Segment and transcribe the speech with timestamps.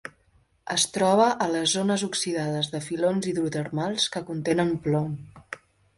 [0.75, 5.13] Es troba a les zones oxidades de filons hidrotermals que contenen plom.